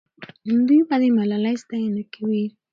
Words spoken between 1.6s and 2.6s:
ستاینه کوي.